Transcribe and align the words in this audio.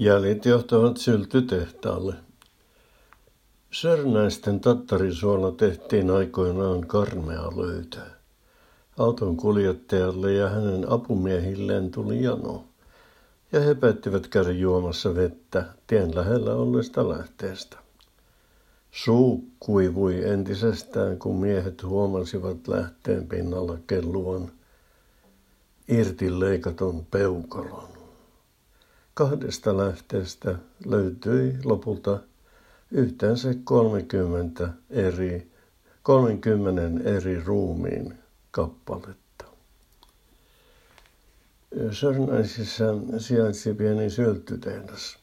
Jäljet 0.00 0.44
johtavat 0.44 0.96
syltytehtaalle. 0.96 2.14
Sörnäisten 3.70 4.60
tattarisuola 4.60 5.52
tehtiin 5.52 6.10
aikoinaan 6.10 6.86
karmea 6.86 7.56
löytö. 7.56 7.98
Auton 8.98 9.36
kuljettajalle 9.36 10.32
ja 10.32 10.48
hänen 10.48 10.92
apumiehilleen 10.92 11.90
tuli 11.90 12.22
jano, 12.22 12.64
ja 13.52 13.60
he 13.60 13.74
päättivät 13.74 14.26
käydä 14.26 14.50
juomassa 14.50 15.14
vettä 15.14 15.64
tien 15.86 16.14
lähellä 16.14 16.54
olleesta 16.54 17.08
lähteestä. 17.08 17.76
Suu 18.90 19.44
kuivui 19.60 20.28
entisestään, 20.28 21.18
kun 21.18 21.36
miehet 21.36 21.82
huomasivat 21.82 22.68
lähteen 22.68 23.26
pinnalla 23.26 23.78
kelluvan 23.86 24.52
irti 25.88 26.40
leikatun 26.40 27.06
peukalon. 27.10 27.97
Kahdesta 29.18 29.76
lähteestä 29.76 30.54
löytyi 30.86 31.58
lopulta 31.64 32.18
yhteensä 32.90 33.54
30 33.64 34.68
eri, 34.90 35.50
30 36.02 37.10
eri 37.10 37.42
ruumiin 37.44 38.14
kappaletta. 38.50 39.44
Sörnäisissä 41.90 42.84
sijaitsi 43.18 43.74
pieni 43.74 44.10
sylttytehdas, 44.10 45.18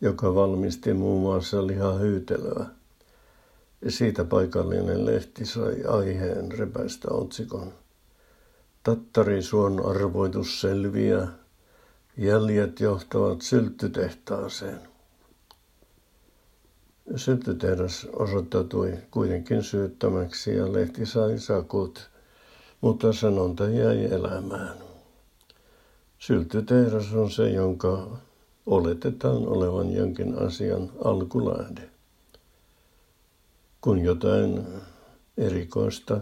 joka 0.00 0.34
valmisti 0.34 0.94
muun 0.94 1.20
muassa 1.20 1.66
lihahyytelöä. 1.66 2.66
Siitä 3.88 4.24
paikallinen 4.24 5.06
lehti 5.06 5.46
sai 5.46 5.84
aiheen 5.84 6.52
repäistä 6.52 7.08
otsikon. 7.10 7.72
Tattarisuon 8.82 9.86
arvoitus 9.86 10.60
selviää 10.60 11.43
Jäljet 12.16 12.80
johtavat 12.80 13.42
sylttytehtaaseen. 13.42 14.80
Sylttytehdas 17.16 18.06
osoittautui 18.12 18.98
kuitenkin 19.10 19.62
syyttömäksi 19.62 20.56
ja 20.56 20.72
lehti 20.72 21.06
sai 21.06 21.38
sakut, 21.38 22.10
mutta 22.80 23.12
sanonta 23.12 23.68
jäi 23.68 24.04
elämään. 24.04 24.76
Sylttytehdas 26.18 27.12
on 27.14 27.30
se, 27.30 27.50
jonka 27.50 28.08
oletetaan 28.66 29.48
olevan 29.48 29.92
jonkin 29.92 30.38
asian 30.38 30.90
alkulähde. 31.04 31.90
Kun 33.80 33.98
jotain 33.98 34.66
erikoista 35.38 36.20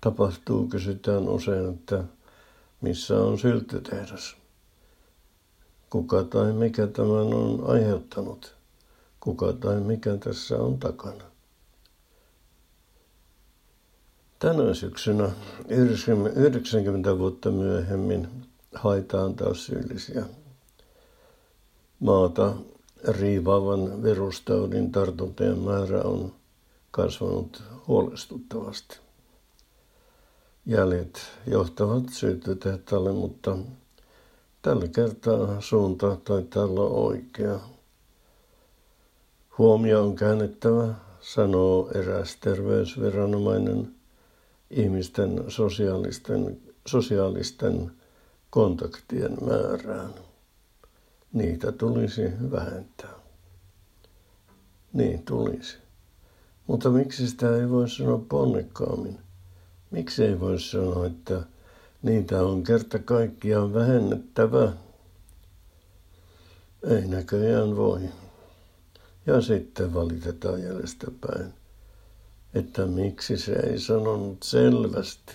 tapahtuu, 0.00 0.68
kysytään 0.68 1.28
usein, 1.28 1.74
että 1.74 2.04
missä 2.80 3.22
on 3.22 3.38
sylttytehdas. 3.38 4.36
Kuka 5.90 6.24
tai 6.24 6.52
mikä 6.52 6.86
tämän 6.86 7.34
on 7.34 7.64
aiheuttanut? 7.66 8.54
Kuka 9.20 9.52
tai 9.52 9.80
mikä 9.80 10.16
tässä 10.16 10.56
on 10.56 10.78
takana? 10.78 11.24
Tänä 14.38 14.74
syksynä 14.74 15.30
90 16.36 17.18
vuotta 17.18 17.50
myöhemmin 17.50 18.28
haitaan 18.74 19.34
taas 19.34 19.66
syyllisiä. 19.66 20.24
Maata 22.00 22.54
riivaavan 23.08 24.02
virustaudin 24.02 24.92
tartuntojen 24.92 25.58
määrä 25.58 26.02
on 26.02 26.32
kasvanut 26.90 27.62
huolestuttavasti. 27.86 28.98
Jäljet 30.66 31.20
johtavat 31.46 32.04
syyttötehtaalle, 32.12 33.12
mutta 33.12 33.58
Tällä 34.62 34.88
kertaa 34.88 35.60
suunta 35.60 36.16
taitaa 36.24 36.64
olla 36.64 36.82
oikea. 36.84 37.58
Huomio 39.58 40.04
on 40.04 40.16
käännettävä, 40.16 40.94
sanoo 41.20 41.90
eräs 41.94 42.36
terveysviranomainen 42.36 43.94
ihmisten 44.70 45.44
sosiaalisten, 45.48 46.60
sosiaalisten 46.86 47.90
kontaktien 48.50 49.36
määrään. 49.44 50.14
Niitä 51.32 51.72
tulisi 51.72 52.22
vähentää. 52.50 53.14
Niin 54.92 55.22
tulisi. 55.22 55.78
Mutta 56.66 56.90
miksi 56.90 57.28
sitä 57.28 57.56
ei 57.56 57.70
voi 57.70 57.88
sanoa 57.88 58.24
ponnekkaammin? 58.28 59.18
Miksi 59.90 60.24
ei 60.24 60.40
voi 60.40 60.60
sanoa, 60.60 61.06
että 61.06 61.42
Niitä 62.02 62.42
on 62.42 62.62
kerta 62.62 62.98
kaikkiaan 62.98 63.74
vähennettävä. 63.74 64.72
Ei 66.90 67.06
näköjään 67.08 67.76
voi. 67.76 68.00
Ja 69.26 69.40
sitten 69.40 69.94
valitetaan 69.94 70.62
jäljestäpäin, 70.62 71.54
että 72.54 72.86
miksi 72.86 73.36
se 73.36 73.52
ei 73.52 73.78
sanonut 73.78 74.42
selvästi. 74.42 75.32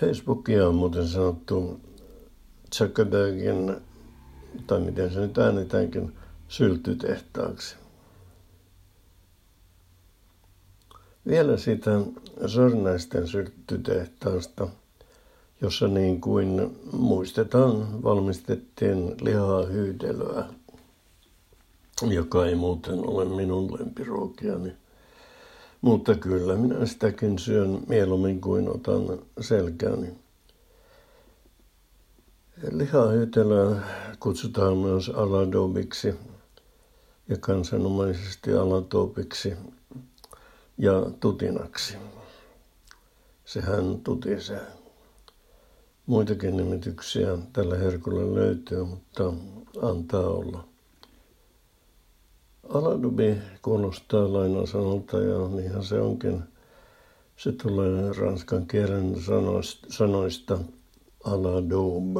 Facebookia 0.00 0.68
on 0.68 0.74
muuten 0.74 1.08
sanottu 1.08 1.80
Zuckerbergin, 2.74 3.76
tai 4.66 4.80
miten 4.80 5.12
se 5.12 5.20
nyt 5.20 5.38
äänetäänkin, 5.38 6.16
syltytehtaaksi. 6.48 7.76
Vielä 11.28 11.56
siitä 11.56 11.90
Sörnäisten 12.46 13.28
sylttytehtaasta, 13.28 14.68
jossa 15.60 15.88
niin 15.88 16.20
kuin 16.20 16.78
muistetaan 16.92 18.02
valmistettiin 18.02 19.14
lihaa 19.20 19.66
hyytelöä, 19.66 20.44
joka 22.08 22.46
ei 22.46 22.54
muuten 22.54 23.08
ole 23.08 23.24
minun 23.24 23.78
lempiruokiani. 23.78 24.72
Mutta 25.80 26.14
kyllä 26.14 26.56
minä 26.56 26.86
sitäkin 26.86 27.38
syön 27.38 27.78
mieluummin 27.88 28.40
kuin 28.40 28.68
otan 28.68 29.18
selkääni. 29.40 30.08
Lihahyytelöä 32.70 33.80
kutsutaan 34.20 34.76
myös 34.76 35.08
aladobiksi 35.08 36.14
ja 37.28 37.36
kansanomaisesti 37.40 38.52
alatopiksi 38.52 39.52
ja 40.78 40.92
tutinaksi. 41.20 41.96
Sehän 43.44 44.00
tutisee. 44.04 44.66
Muitakin 46.06 46.56
nimityksiä 46.56 47.38
tällä 47.52 47.76
herkulla 47.76 48.34
löytyy, 48.34 48.84
mutta 48.84 49.32
antaa 49.82 50.26
olla. 50.28 50.64
Aladubi 52.68 53.36
kuulostaa 53.62 54.32
lainasanolta 54.32 55.18
ja 55.18 55.48
niinhän 55.48 55.84
se 55.84 56.00
onkin. 56.00 56.42
Se 57.36 57.52
tulee 57.52 58.12
ranskan 58.12 58.66
kielen 58.66 59.14
sanoista 59.88 60.58
aladub. 61.24 62.16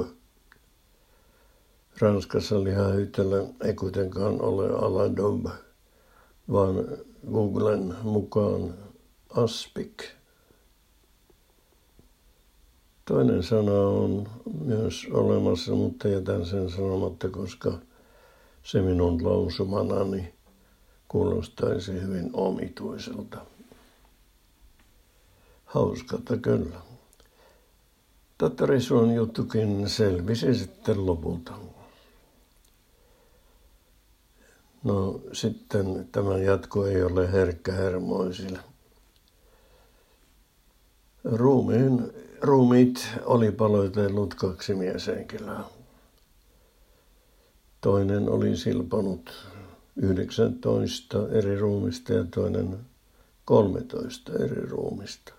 Ranskassa 1.98 2.64
lihahyytelö 2.64 3.46
ei 3.64 3.74
kuitenkaan 3.74 4.40
ole 4.42 4.68
aladub, 4.68 5.46
vaan 6.52 6.74
Googlen 7.32 7.94
mukaan 8.02 8.74
aspik. 9.30 10.04
Toinen 13.04 13.42
sana 13.42 13.72
on 13.72 14.28
myös 14.64 15.06
olemassa, 15.12 15.72
mutta 15.72 16.08
jätän 16.08 16.46
sen 16.46 16.70
sanomatta, 16.70 17.28
koska 17.28 17.72
se 18.62 18.82
minun 18.82 19.24
lausumanani 19.24 20.34
kuulostaisi 21.08 21.92
hyvin 21.92 22.30
omituiselta. 22.32 23.38
Hauskalta 25.64 26.36
kyllä. 26.36 26.76
Tattarisuon 28.38 29.14
juttukin 29.14 29.88
selvisi 29.88 30.54
sitten 30.54 31.06
lopulta. 31.06 31.52
No 34.86 35.20
sitten 35.32 36.08
tämä 36.12 36.38
jatko 36.38 36.86
ei 36.86 37.02
ole 37.02 37.32
herkkä 37.32 37.72
hermoisille. 37.72 38.58
Ruumiin, 41.24 42.12
ruumiit 42.40 43.08
oli 43.24 43.52
paloitellut 43.52 44.34
kaksi 44.34 44.74
mieshenkilöä. 44.74 45.60
Toinen 47.80 48.28
oli 48.28 48.56
silponut 48.56 49.30
19 49.96 51.28
eri 51.28 51.58
ruumista 51.58 52.12
ja 52.12 52.24
toinen 52.24 52.78
13 53.44 54.32
eri 54.32 54.66
ruumista. 54.66 55.32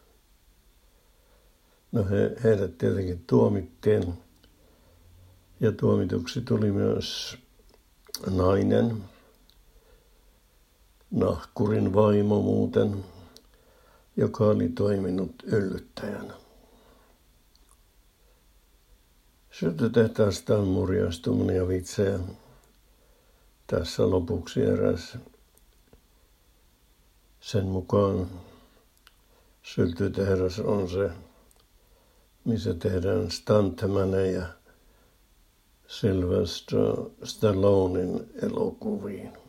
No 1.91 2.05
he, 2.05 2.35
heidät 2.43 2.77
tietenkin 2.77 3.23
tuomittiin 3.27 4.13
ja 5.59 5.71
tuomituksi 5.71 6.41
tuli 6.41 6.71
myös 6.71 7.37
nainen, 8.31 9.03
nahkurin 11.11 11.93
vaimo 11.93 12.41
muuten, 12.41 13.05
joka 14.17 14.45
oli 14.45 14.69
toiminut 14.69 15.43
yllyttäjänä. 15.43 16.33
Syöttötehtaasta 19.51 20.57
on 20.57 20.67
murjastuminen 20.67 21.67
vitsejä. 21.67 22.19
Tässä 23.67 24.09
lopuksi 24.09 24.61
eräs 24.61 25.17
sen 27.39 27.65
mukaan 27.65 28.27
syltytehdas 29.63 30.59
on 30.59 30.89
se, 30.89 31.09
missä 32.45 32.73
tehdään 32.73 33.31
stuntmaneja 33.31 34.31
ja 34.31 34.47
Sylvester 35.87 36.95
Stallonen 37.23 38.29
elokuviin. 38.41 39.46